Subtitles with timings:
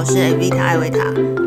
[0.00, 0.98] 我是 Avita 艾维塔，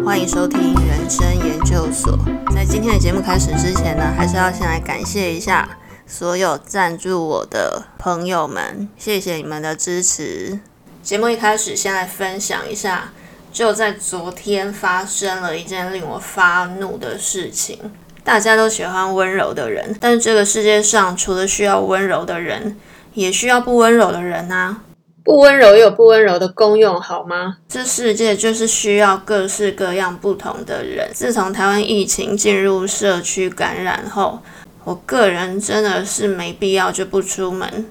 [0.06, 2.16] 欢迎收听人生研究所。
[2.54, 5.68] 在今天的节目开始之前呢，还是要先来感谢一下
[6.05, 10.59] 所有赞助我的朋友们，谢谢你们的支持。
[11.02, 13.12] 节目一开始，先来分享一下，
[13.52, 17.80] 就在昨天发生了一件令我发怒的事情。
[18.23, 22.77] 大家都喜欢温柔的人，但这个世界上除了需要温柔的人，
[23.16, 24.84] 也需要不温柔的人啊。
[25.24, 27.58] 不温柔也有不温柔的功用，好吗？
[27.70, 31.09] 这世界就是需要各式各样不同的人。
[31.14, 34.40] 自从台湾疫情进入社区感染后，
[34.84, 37.86] 我个人真的是没必要就不出门。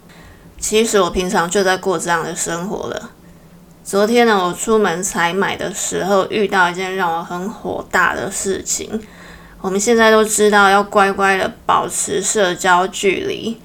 [0.58, 3.10] 其实我平常就在过这样的生活了。
[3.82, 9.00] 昨天呢，我出门采买的时候，遇到一件让我很火大的事情。
[9.62, 13.58] 我们现在都知道要乖乖的保持社交距离。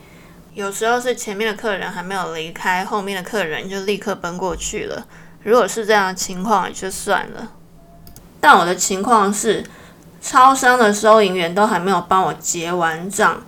[0.58, 5.06] 有时候是前面的客人还没有离开，后面的客人就立刻奔过去了。
[5.44, 7.52] 如果是这样的情况也就算了，
[8.40, 9.64] 但我的情况是，
[10.20, 13.40] 超商的收银员都还没有帮我结完账，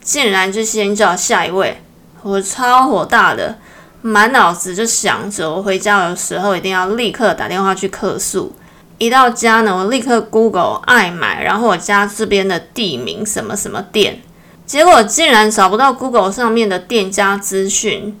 [0.00, 1.80] 竟然就先叫下一位，
[2.22, 3.58] 我超火大的，
[4.02, 8.52] 满脑子就想着我回家的时候一定要立刻打电话去客诉。
[8.98, 14.20] 一到家呢，我立刻 Google 爱买，然后我家这边的地名什么什么店。
[14.66, 18.20] 结果竟然找不到 Google 上面的店家资讯，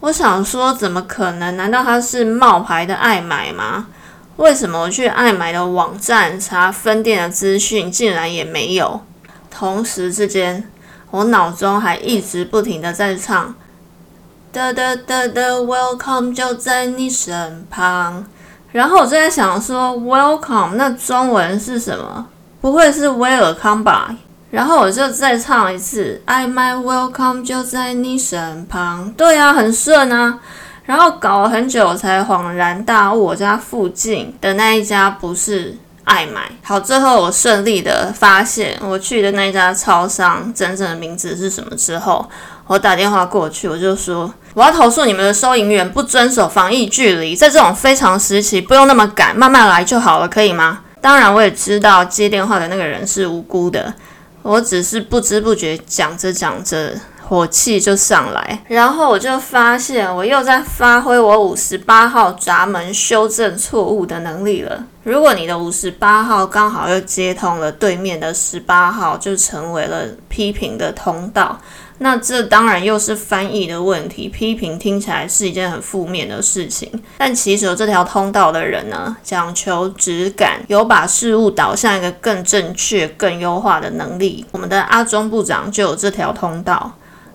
[0.00, 1.54] 我想说怎么可能？
[1.56, 3.88] 难道他是冒牌的爱买吗？
[4.36, 9.02] 为什么我去爱买的网站查分店的资讯，竟然也没有？
[9.50, 10.66] 同时之间，
[11.10, 13.54] 我脑中还一直不停的在唱
[14.50, 18.24] 的的的的 Welcome 就在你身旁，
[18.72, 22.26] 然后我就在想说 Welcome 那中文是什么？
[22.62, 24.16] 不会是 Welcome 吧？
[24.52, 29.10] 然后我就再唱一次，I my welcome 就在你身旁。
[29.16, 30.38] 对啊，很顺啊。
[30.84, 36.50] 然后搞了很久才恍然大悟，我家附近的那一家不是爱买。
[36.62, 42.28] 好，最后我顺利的发现我去的那一家超商真正的名字是什么之后，
[42.66, 50.80] 我打电话过去，我就说我要投诉你们的收银员不遵守防疫距离，在这种非常时期不用那么赶，慢慢来就好了，可以吗？
[51.00, 53.94] 当然，我也知道接电话的那个人是无辜的。
[54.42, 56.92] 我只是不知不觉讲着讲着，
[57.28, 64.84] 火气就上来，然后我就发现我又在发挥我五十八号闸门修正错误的能力了。
[65.04, 71.58] 如果你的五十八号刚好又接通了对面的十八号，就成为了批评的通道。
[72.02, 84.44] 那这当然又是翻译的问题，批评听起来是一件很负面的事情，但其实有这条通道的人呢，讲求质感，有把事物导向一个更正确、更优化的能力。
[84.50, 86.92] 我们的阿中部长就有这条通道。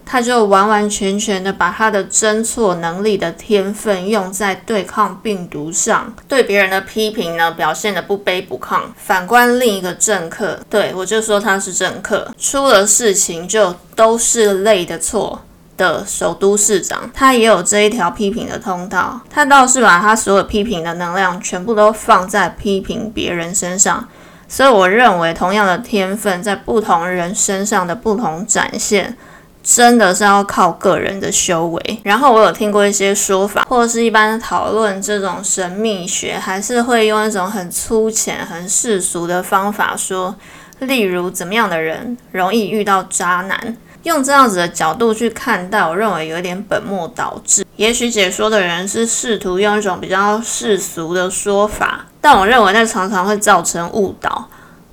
[0.10, 8.80] 他就完完全全的把他的侦错能力的天分用在对抗病毒上，对别人的批评呢表现的不卑不亢。
[8.96, 15.42] 反观另一个政客，对我就说他是政客，出了事情就都是累的错
[15.76, 19.20] 的首都市长，他也有这一条批评的通道。
[19.30, 24.08] 他倒是把他所有批评的能量全部都放在批评别人身上，
[24.48, 29.18] 所以我认为同样的天分在不同人身上的不同展现。
[29.68, 32.00] 真的是要靠个人的修为。
[32.04, 40.34] 然后我有听过一些说法，或者是一般讨论这种神秘学，还是会用一种很粗浅、很世俗的方法说，
[40.80, 47.66] 例如怎么样的人容易遇到渣男，用这样子的角度去看待，我认为有点本末倒置。
[47.76, 54.48] 也许解说的人是试图用一种比较世俗的说法，但我认为那常常会造成误导。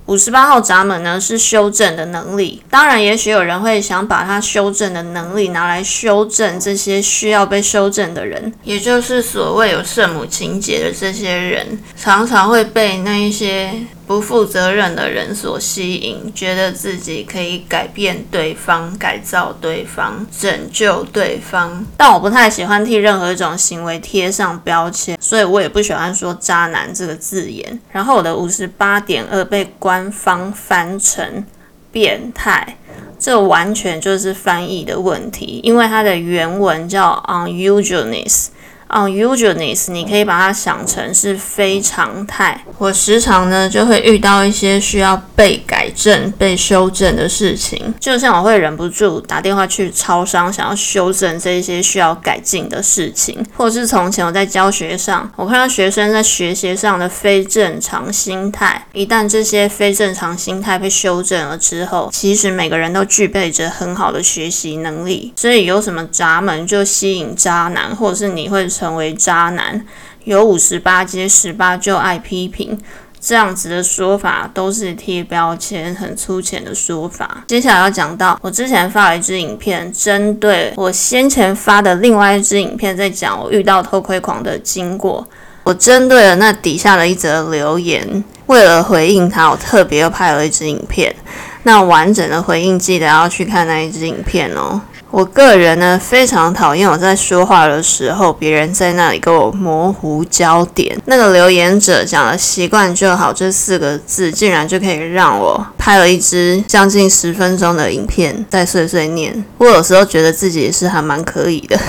[0.07, 13.73] 五十八号闸门呢是修正的能力，当然，也许有人会想把它修正的能力拿来修正这些需要被修正的人，也就是所谓有圣母情节的这些人，常常会被那一些。
[14.07, 21.85] 不负责任的人所吸引，觉得自己可以改变对方、改造对方、拯救对方。
[21.97, 27.79] 但我不太喜欢替任何一种行为贴上标签，所以我也不喜欢说“渣男”这个字眼。
[27.91, 31.43] 然后我的五十八点二被官方翻成
[31.91, 32.77] “变态”，
[33.17, 38.47] 这完全就是翻译的问题，因为它的原文叫 “unusualness”。
[38.87, 42.63] Unusualness，你可以把它想成是非常态。
[42.77, 65.33] 我时常呢就会遇到一些需要被改正、被修正的事情，就像我会忍不住打电话去超商，想要修正这些需要改进的事情，或是从前我在教学上，我看到学生在学习上的非正常心态，一旦这些非正常心态被修正了之后，其实每个人都具备着很好的学习能力。
[65.35, 68.69] 所以有什么闸门就吸引渣男，或者是你会。
[68.75, 69.85] 成为渣男，
[70.25, 72.77] 有五十八接十八就爱批评。
[73.19, 77.43] 这样子的说法都是贴标签、很粗浅的说法。
[77.47, 85.27] 接下来要讲到，我之前发了一支影片，针对我先前发的另外一支影片，在讲我遇到偷窥狂的经过。
[85.63, 91.15] 我针对了那底下的一则留言，为了回应他，我特别又拍了一支影片。
[91.63, 94.79] 那完整的回应，记得要去看那一支影片哦。
[95.15, 100.93] 我个人呢，非常讨厌我在说话的时候，别人在那里给我模糊焦点。
[101.05, 109.45] 那个留言者讲了“习惯就好”这四个字，竟然就可以让我拍了一支将近十分钟的影片在碎碎念。
[109.57, 111.79] 我有时候觉得自己也是还蛮可以的，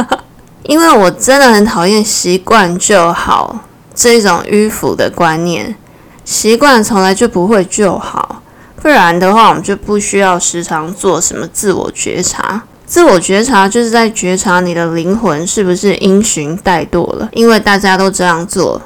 [0.64, 5.76] 因为我真的很讨厌“习惯就好”这种迂腐的观念。
[6.24, 8.40] 习惯从来就不会就好。
[8.86, 12.62] 不然的话，我们就不需要时常做什么自我觉察。
[12.86, 17.28] 自我觉察就是在觉察你的灵魂是不是因循怠惰了。
[17.32, 18.80] 因为大家都这样做，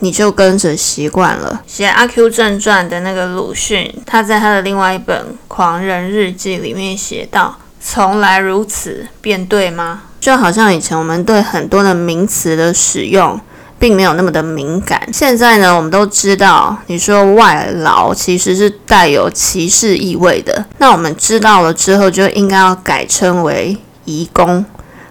[0.00, 1.62] 你就跟着习惯了。
[1.66, 5.18] 写《阿 Q 正传》的那个鲁迅，他在他的另外一本
[5.48, 13.40] 《狂人日记》里面写道：“从来如此，便对吗？”就好像以前我们对很多的名词的使用。
[13.78, 15.00] 并没有那么的敏感。
[15.12, 20.64] 现在呢，我们都知道，你说外劳其实是带有歧视意味的。
[20.78, 24.64] 那我们知道了之后，就应该要改称为移工。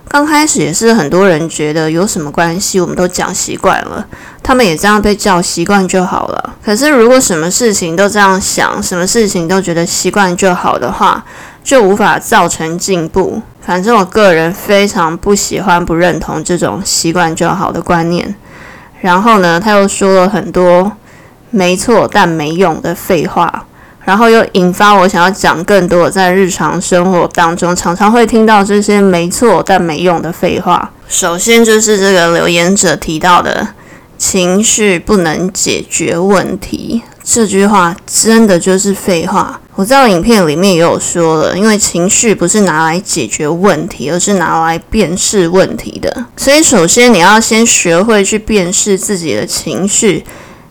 [0.08, 4.06] 刚开始也是很多人觉得有什么关系，我们都讲习惯了，
[4.42, 6.54] 他们也这样被叫习惯就好了。
[6.64, 11.26] 可是如果什么事情都这样想，什么事情都觉得习惯就好的话，
[11.64, 13.42] 就无法造成进步。
[13.60, 18.34] 反正我个人非常不喜欢、不认同这种习惯就好的观念。
[19.06, 20.92] 然后呢，他又说了很多
[21.52, 23.64] 没错但没用的废话，
[24.04, 30.92] 然后又引发我想要讲更多在日常生活当中常常会听到这些没错但没用的废话。
[31.08, 33.68] 首先就是这个留言者提到的
[34.18, 37.04] 情绪不能解决问题。
[37.28, 39.60] 这句话真的就是废话。
[39.74, 46.26] 我在影片里面也有说了，因为情绪不是拿来解决问题，而是拿来辨识问题的。
[46.38, 50.24] 所以，首先你要先学会去辨识自己的情绪。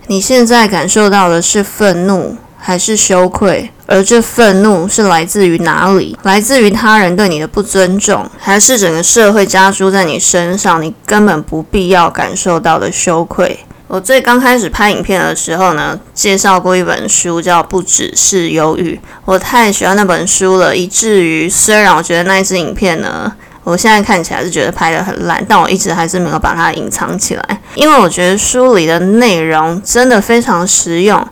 [0.06, 3.70] 你现在感受到的是愤怒还是羞愧？
[3.86, 6.16] 而这愤怒是来自于哪里？
[6.22, 13.58] 来自于他人对你的不尊重，还是整个社会加诸在你身上你根本不必要感受到的羞愧？
[13.86, 18.94] 我最刚开始拍影片的时候呢，介绍过一本书，叫《不只是忧郁》。
[19.24, 23.30] 我太喜欢那本书了，以至于虽然我觉得那一支影片呢，
[23.62, 31.24] 我现在看起来是觉得拍得很烂，但我一直还是没有把它隐藏起来，因为我觉得书里的内容真的非常实用。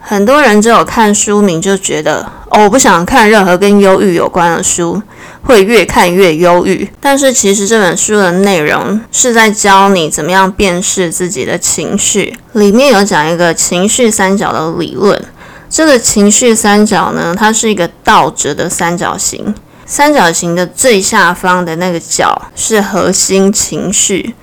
[0.00, 5.00] 很多人只有看书名就觉得，哦，我不想看任何跟忧郁有关的书。
[5.44, 12.36] 会越看越忧郁，但是其实这本书的内容是在教你怎么样辨识自己的情绪。
[12.52, 15.22] 里面有讲一个情绪三角的理论。
[15.68, 19.54] 这个情绪三角呢，它是一个倒着的三角形。
[19.84, 24.34] 三角形的最下方的那个角是核心情绪。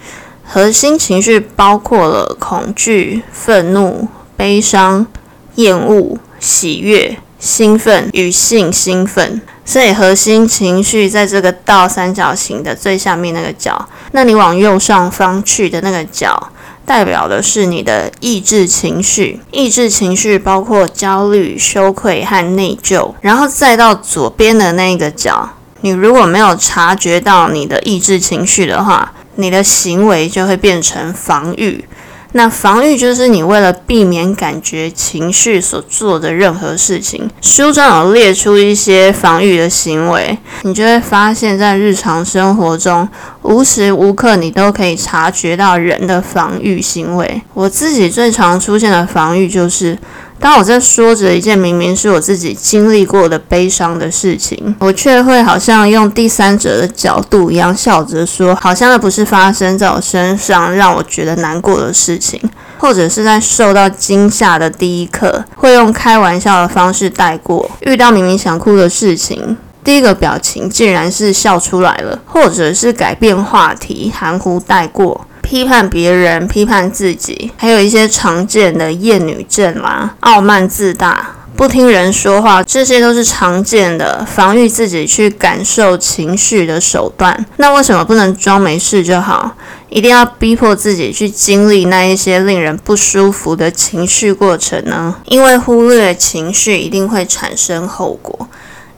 [0.43, 5.07] 核心情绪包括了恐惧、愤怒、悲伤、
[5.55, 9.41] 厌恶、喜悦、兴奋与性兴奋。
[9.65, 16.51] 所以核心情绪在这个倒三角形的最下面那个角，那你往右上方去的那个角，
[16.85, 19.39] 代表的是你的意志情绪。
[19.51, 23.13] 意志情绪包括焦虑、羞愧和内疚。
[23.21, 25.47] 然后再到左边的那个角，
[25.81, 31.85] 你如果没有察觉到你的意志情绪的话，你的行为就会变成防御。
[32.33, 37.29] 那防御就是你为了避免感觉情绪所做的任何事情。
[37.41, 43.07] 书中有列出一些防御的行为，你就会发现，在日常生活中
[43.41, 47.41] 无时无刻你都可以察觉到人的防御行为。
[47.53, 49.97] 我自己最常出现的防御就是。
[50.41, 62.41] 当我在说着一件明明是我自己经历过的悲伤的事情，我却会好像用第三者的角度一样笑着说，好像那不是发生在我身上让我觉得难过的事情，
[62.79, 75.27] 或者是在受到惊吓的第一刻，会用开玩笑的方式带过；遇到明明想哭的事情，第一个表情竟然是笑出来了，或者是改变话题，含糊带过。
[75.51, 87.45] 批判别人，批判自己，还有一些常见的厌女症啦，傲慢自大，不听人说话，这些都是常见的防御自己去感受情绪的手段。
[87.57, 89.53] 那为什么不能装没事就好？
[89.89, 95.17] 一定要逼迫自己去经历那一些令人不舒服的情绪过程呢？
[95.25, 98.47] 因为忽略情绪一定会产生后果。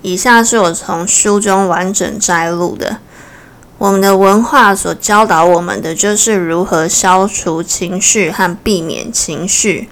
[0.04, 2.98] 以下是我从书中完整摘录的。
[3.78, 9.90] 我们的文化所教导我们的，就是如何消除情绪和避免情绪，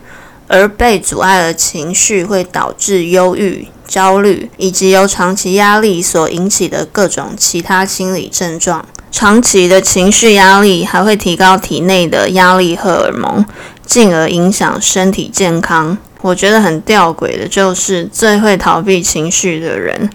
[0.48, 8.86] 而被阻碍的情绪会导致忧郁、焦虑，以及由长期压力所引起的各种其他心理症状。
[9.12, 13.46] 长期的情绪压力还会提高体内的压力荷尔蒙，
[13.86, 15.98] 进而影响身体健康。
[16.22, 20.10] 我觉得很吊诡的就是，最会逃避情绪的人。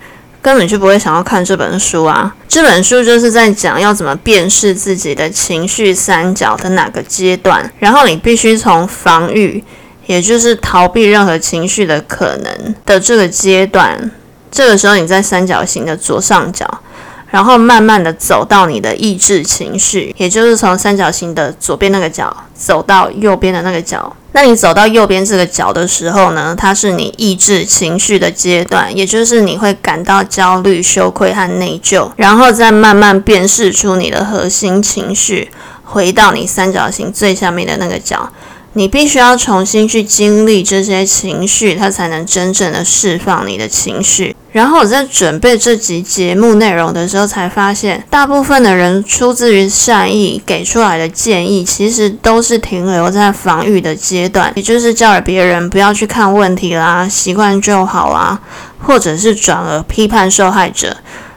[0.46, 2.32] 根本就不会想要看这本书啊！
[2.46, 9.64] 这本书就是在讲要怎么辨识自己的情绪三角的哪个阶段，然后你必须从防御，
[10.06, 14.08] 也就是逃避任何情绪的可能的这个阶段，
[14.48, 16.80] 这个时候你在三角形的左上角。
[17.28, 24.14] 然后慢慢的走到你的意志情绪，也就是从三角形的左边那个角走到右边的那个角。
[24.36, 35.50] 那你走到右边这个角的时候呢，它是你抑制情绪的阶段，也就是你会感到焦虑、羞愧和内疚，然后再慢慢辨识出你的核心情绪，
[35.82, 38.30] 回到你三角形最下面的那个角。
[38.76, 44.36] 你必须要重新去经历这些情绪，它才能真正的释放你的情绪。
[44.52, 58.38] 然后我在准备这集节目内容的时候，才发现大部分的人出自于善意给出来的建议，其实都是停留在防御的阶段，也就是叫别人不要去看问题啦，习惯就好啦，
[58.82, 60.94] 或者是转而批判受害者，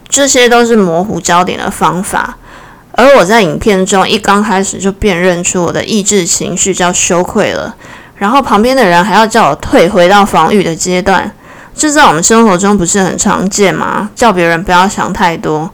[0.10, 2.38] 这些都是模糊焦点的方法。
[2.92, 7.76] 而我在影片中一刚开始就辨认出我的意志情绪叫羞愧了，
[8.18, 11.32] 然后旁边的人还要叫我退回到防御的阶段，
[11.76, 14.10] 这在我们生活中不是很常见吗？
[14.16, 15.70] 叫别人不要想太多，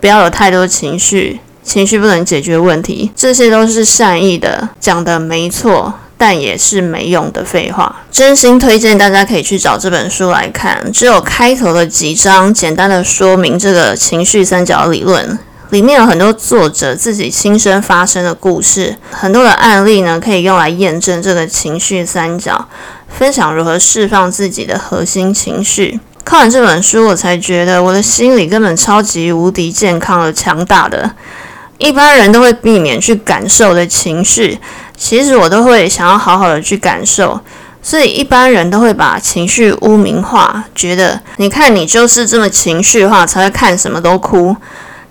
[0.00, 7.96] 不要有太多情绪，情绪不能解决问题，这些都是善意的，讲的没错，但也是没用的废话。
[8.12, 15.38] 真心推荐大家可以去找这本书来看，只有开头的几章简单的说明这个情绪三角理论。
[15.70, 22.68] 里面有很多作者自己亲身发生的故事，很多的案例呢，可以用来验证这个情绪三角，
[23.08, 26.00] 分享如何释放自己的核心情绪。
[26.24, 31.10] 看完这本书，我才觉得我的心理根本超级无敌健康而强大的。
[31.76, 34.58] 一般人都会避免去感受的情绪，
[34.96, 37.38] 其实我都会想要好好的去感受。
[37.82, 44.56] 所以一般人都会把情绪污名化，觉得你看你就是这么情绪化，才会看什么都哭。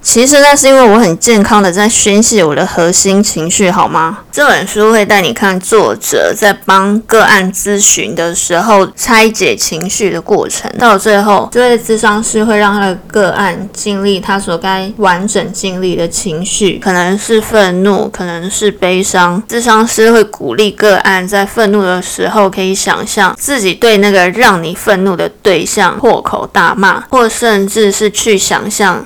[0.02, 4.20] 其实那是因为我很健康的在宣泄我的核心情绪，好吗？
[4.32, 19.44] 这本书会带你看作者在帮个案咨询的时候拆解情绪的过程，到最后，这位咨商师会让他的个案经历他所该完整经历的情绪，可能是愤怒，可能是悲伤。
[19.50, 29.06] 咨商师会鼓励个案在愤怒的时候，可以想象自己对那个让你愤怒的对象破口大骂，或甚至是去想象。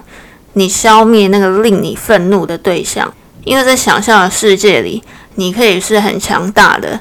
[0.54, 5.02] 你消灭那个令你愤怒的对象，因为在想象的世界里，
[5.36, 7.00] 你可以是很强大的。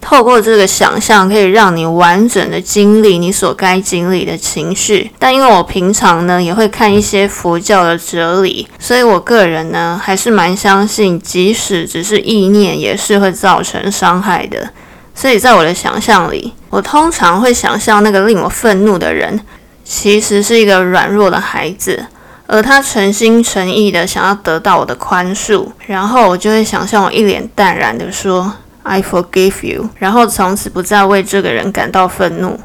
[0.00, 5.08] 透过这个想象，可以让你完整的经历你所该经历的情绪。
[5.16, 14.70] 但因为我平常呢也会看一些佛教的哲理，所以我个人呢还是蛮相信，即使只是意念，也是会造成伤害的。
[15.14, 19.40] 所以在我的想象里，我通常会想象那个令我愤怒的人，
[19.84, 22.06] 其实是一个软弱的孩子。
[22.46, 32.58] 而他诚心诚意的想要得到我的宽恕，然后我就会想象我一脸淡然的说 "I forgive you"，然后从此不再为这个人感到愤怒。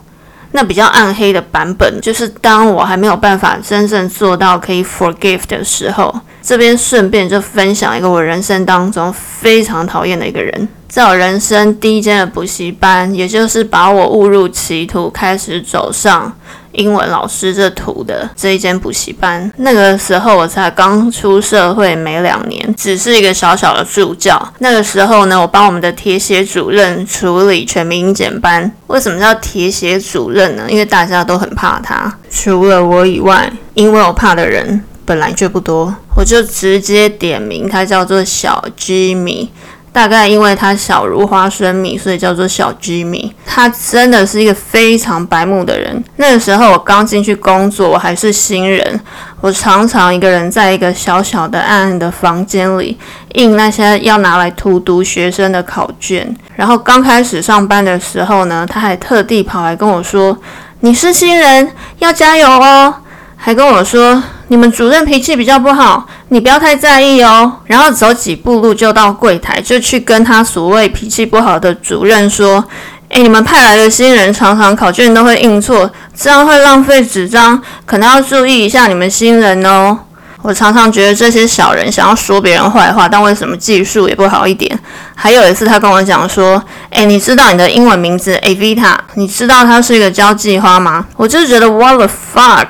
[0.51, 16.34] 那比较暗黑的版本，就是当我还没有办法真正做到可以 forgive 的时候，这边顺便就分享一个我人生当中非常讨厌的一个人，在我人生第一间的补习班，也就是把我误入歧途，开始走上。
[16.77, 24.41] 英文老师这图的这一间补习班，那个时候我才刚出社会没两年，只是一个小小的助教。
[24.60, 28.72] 那个时候呢，我帮我们的铁血主任处理全民英检班。
[28.88, 30.67] 为什么叫铁血主任呢？
[30.69, 39.48] 因为大家都很怕他，除了我以外，因为我怕的人本来就不多，我就直接点名他叫做小 Jimmy。
[39.97, 43.33] 大概因为他小如花生米，所以叫做小居民。
[43.47, 46.03] 他真的是一个非常白目的人。
[46.17, 49.01] 那个时候我刚进去工作，我还是新人，
[49.41, 52.95] 我常常一个人在一个小小的暗暗的房间里
[53.33, 56.31] 印那些要拿来荼毒学生的考卷。
[56.55, 60.37] 然后刚开始上班的时候呢，他还特地跑来跟我说
[60.81, 62.93] ：“你是新人，要加油哦。”
[63.38, 64.22] 还跟我说。
[64.50, 67.51] 你们主任脾气比较不好，你不要太在意哦。
[67.65, 72.63] 然后走几步路就到柜台，就去跟他所谓脾气不好的主任说
[73.12, 80.00] ：“诶，你们派来的新人常常考卷都会印错，这样会浪费纸张，可能要注意一下你们新人哦。”
[80.41, 84.79] 我常常觉得这些小人想要说别人坏话，但为什么技术也不好一点？
[85.13, 88.96] 还有一次，他跟我讲说：“哎，你知道你的英文名字 Avita？
[89.15, 92.70] 你知道它是一个交际花吗？”我就觉得 What the fuck！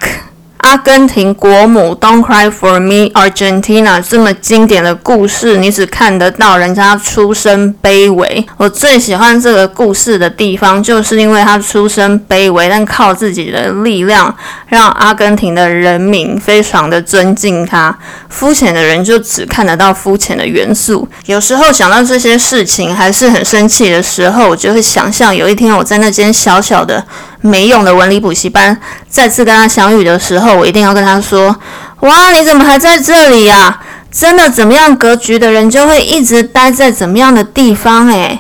[0.68, 8.46] 阿根廷国母 Don't Cry for Me Argentina 这么经典的故事，你只看得到人家出身卑微。
[8.58, 14.36] 我最喜欢这个故事的地方，就是因为他出身卑微，但靠自己的力量，
[14.68, 17.98] 让阿根廷的人民非常的尊敬他。
[18.28, 21.08] 肤浅的人就只看得到肤浅的元素。
[21.28, 27.02] 有时候想到这些事情，还是很生气的时候，我就会想象有一天我在那间小小的。
[27.48, 28.78] 没用的文理补习班，
[29.10, 31.56] 再次跟他相遇的时候，我一定要跟他说
[32.02, 33.80] ：“哇，你怎么还在这里呀？
[34.12, 38.08] 真的怎么样格局的人，就会一直待在怎么样的地方？
[38.10, 38.40] 诶，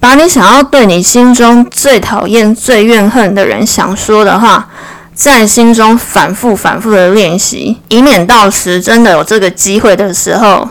[0.00, 4.68] 把你想要对你心中最讨厌、最怨恨的人想说的话，
[5.14, 10.68] 在心中反复、反复的练习，以免到时真的有这个机会的时候。”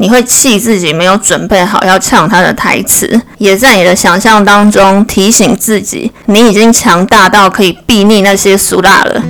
[0.00, 9.22] 你会气自己没有准备好要唱他的台词，也在你的想象当中提醒自己，你已经强大到可以避逆那些俗辣了。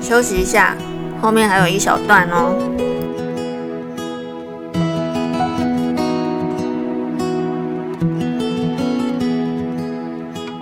[0.00, 0.76] 休息一下，
[1.20, 2.54] 后面还有一小段哦。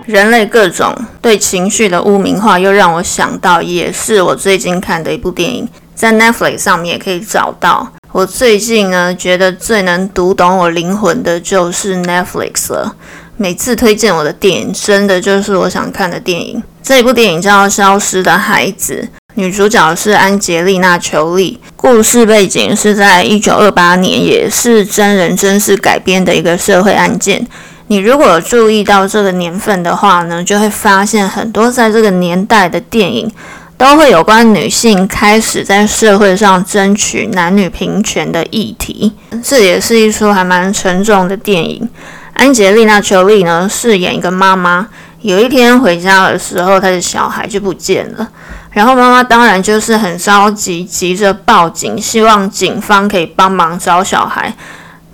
[0.07, 7.91] 人类各种对情绪的污名化，又让我想到，也是我最近看的一部电影，在 Netflix 上面也可以找到。
[8.17, 12.95] 我最近呢，觉得最能读懂我灵魂的就是 Netflix 了。
[13.35, 16.63] 每次推荐我的电影，真的就是我想看的电影。
[16.81, 21.59] 这一部电影叫《消失的孩子》，女主角是安杰丽娜·裘丽。
[21.75, 27.45] 故事背景是在一九二八年，也是真人真事改编的一个社会案件。
[27.85, 33.31] 你如果注意到这个年份的话呢，就会发现很多在这个年代的电影。
[33.77, 41.87] 都会有关女性开始在社会上争取男女平权的议题，这也是一出还蛮沉重的电影。
[42.33, 44.87] 安吉丽娜·裘丽呢饰演一个妈妈，
[45.21, 48.27] 有一天回家的时候，她的小孩就不见了，
[48.71, 54.51] 然后妈妈当然就是很着急，急着报警，希望警方可以帮忙找小孩。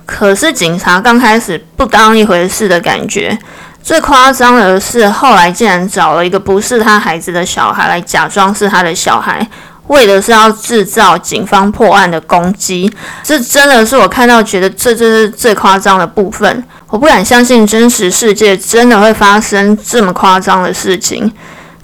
[0.06, 3.38] 可是警察刚开始不当一回事的感觉。
[3.84, 9.46] 最夸张的是，后来竟然找了一个不是他孩子的小孩来假装是他的小孩，
[9.88, 12.90] 为的是要制造警方破案的攻击。
[13.22, 16.64] 这真的是我看到觉得这就是最夸张的部分。
[16.88, 21.30] 我不敢相信真实世界真的会发生这么夸张的事情。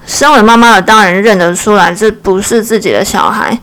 [0.06, 3.56] 身为妈妈的当然认得出来，这不是自己的小孩。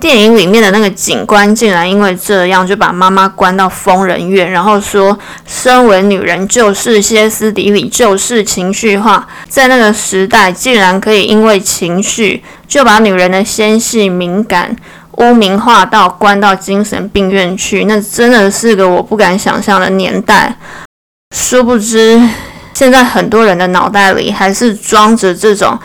[0.00, 14.76] 电影里面的那个警官竟然因为这样就把妈妈关到疯人院，然后说，身为女人就是歇斯底里，就是情绪化，在那个时代竟然可以因为情绪就把女人的纤细敏感
[15.16, 20.56] 污名化到关到精神病院去，那真的是个我不敢想象的年代。
[21.34, 22.22] 殊不知，
[22.72, 25.76] 现在很多人的脑袋里还是装着这种。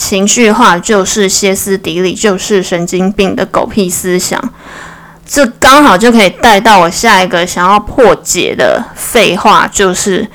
[0.00, 4.42] 情绪化就是歇斯底里，就是神经病的狗屁思想。
[5.26, 10.26] 这刚好就可以带到我下一个想要破解的废话，就是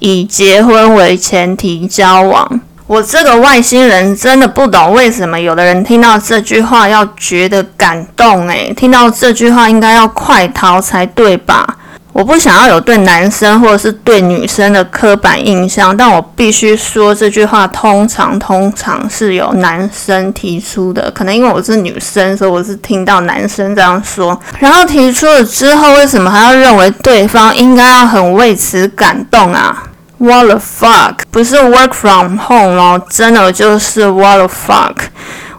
[0.00, 2.60] 以结婚为前提交往。
[2.88, 11.78] 我这个外星人真的不懂为什么有的人听到这句话要觉得感动，诶，听到这句话应该要快逃才对吧？
[12.12, 21.10] 我不想要有对男生或者是对女生的刻板印象，但我必须说这句话通常通常是由男生提出的。
[21.12, 24.38] 可能因为我是女生，所以我是听到男生这样说。
[24.58, 29.82] 然后提出了之后，为什么还要认为对方应该要很为此感动啊
[30.18, 31.14] ？What the fuck？
[31.30, 34.96] 不是 work from home 哦，真的就是 What the fuck？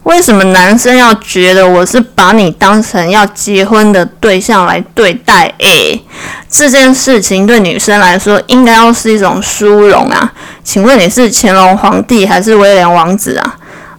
[0.04, 5.52] 为什么男生要觉得我是把你当成要结婚的对象来对待？
[5.60, 6.02] 诶，
[6.50, 10.32] 这件事情对女生来说应该要是一种殊荣啊！
[10.64, 13.56] 请问你是乾隆皇帝还是威廉王子啊？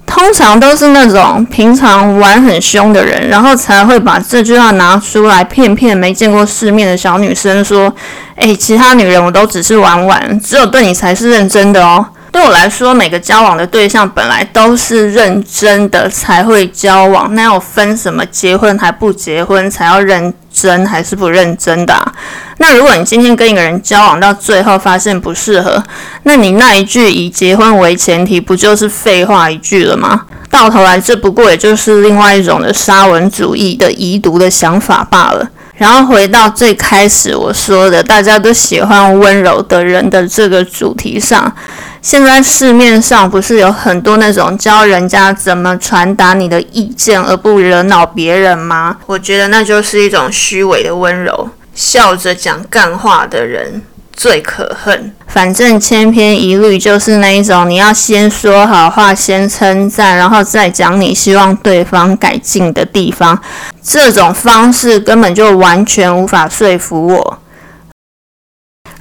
[0.07, 7.93] 通常都是那种平常玩很凶的人，然后才会把这句话拿出来骗骗没见过世面的小女生说
[8.37, 22.12] ：“诶，其他女人我都只是玩玩，只有对你才是认真的哦。”对我来说，每个交往的对象本来都是认真的才会交往，那要分什么结婚还不结婚才要认真还是不认真的？
[22.59, 25.81] 那如果你今天跟一个人交往到最后发现不适合，
[26.25, 30.23] 那你那一句以结婚为前提，不就是废话一句了吗？
[30.51, 35.49] 到头来，这不过也就是另外一种的沙文主义的遗毒的想法罢了。
[35.85, 41.55] 然后回到最开始我说的，大家都喜欢温柔的人的这个主题上，
[42.01, 48.97] 现在市面上不是有很多那种教人家怎么传达你的意见而不惹恼别人吗？
[49.05, 53.83] 我觉得那就是一种虚伪的温柔，笑着讲干话的人。
[54.16, 63.38] 最可恨，反正千篇一律就是那一种，你要先说好话，先称赞，然后再讲你希望对方改进的地方。
[63.83, 67.38] 这种方式根本就完全无法说服我。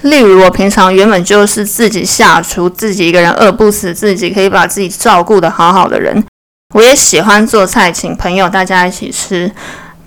[0.01, 6.25] 例如，我平常原本就是自己下厨，自己一个人饿不死，自己可以把自己照顾得好好的人，
[6.73, 9.49] 我也喜欢做菜，请朋友大家一起吃。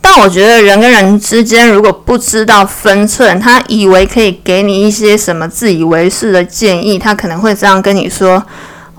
[0.08, 8.40] 但我觉得人跟人之间如果不知道分寸，他以为可以给你一些什么自以为是的建议，他可能会这样跟你说：“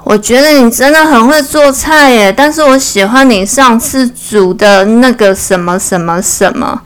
[0.04, 6.82] 我觉得你真的很会做菜耶，但是我喜欢你上次煮的那个什么什么什么。”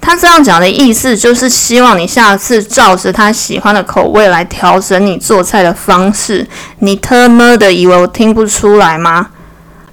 [0.00, 6.48] 他这样讲的意思就是希望你下次照着他喜欢的口味来调整你做菜的方式。
[6.78, 9.26] 你特么的以为我听不出来吗？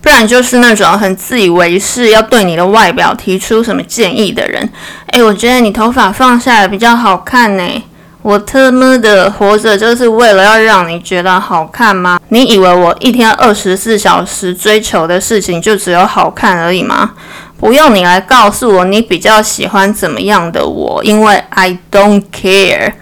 [0.07, 4.69] 不然就是那种很自以为是，要对你的外表提出什么建议的人。
[5.07, 7.83] 诶，我觉得你头发放下来比较好看呢。
[8.21, 12.21] 我特么的活着就是为了要让你觉得好看吗？
[12.29, 17.11] 你以为我一天二十四小时追求的事情就只有好看而已吗？
[17.59, 22.93] 不用你来告诉我你比较喜欢怎么样的我，因为 I don't care。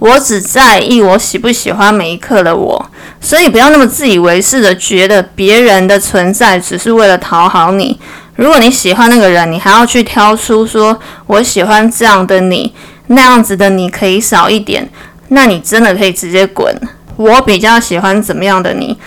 [0.00, 8.00] 我只在意我喜不喜欢每一刻的我，所以不要那么自以为是的觉得别人的存在只是为了讨好你。
[8.36, 12.74] 如果你喜欢那个人，你还要去挑出说我喜欢这样的你，
[13.08, 14.88] 那样子的你可以少一点，
[15.28, 16.74] 那你真的可以直接滚。
[17.16, 18.98] 我比较喜欢怎么样的你，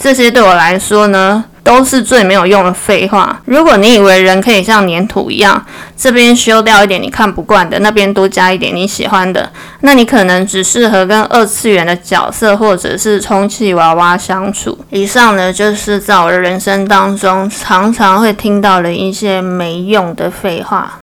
[0.00, 1.44] 这些对我来说呢？
[1.68, 3.38] 都是最没有用的废话。
[3.44, 5.62] 如果你以为人可以像粘土一样，
[5.94, 9.52] 这边修掉一点你看不惯的，那边多加一点你喜欢的，
[9.82, 14.78] 那你可能只适合跟二次元的角色或者是充气娃娃相处。
[14.88, 20.98] 以上呢，就是在我的人生当中常常会听到的一些没用的废话。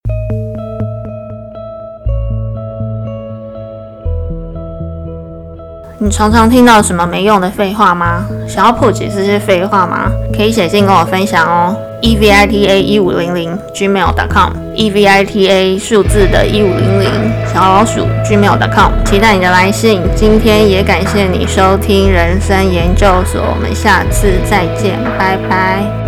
[5.97, 8.25] 你常常听到什么没用的废话吗？
[8.47, 10.11] 想要破解这些废话吗？
[10.35, 11.75] 可以写信跟我分享哦。
[12.01, 17.09] e v i t a 一五零零 gmail.com e v i t a 数字的一五零零
[17.51, 20.01] 小老鼠 gmail.com，期待你的来信。
[20.15, 26.04] 今天也感谢你收听人生研究所，我们下次再见，拜拜。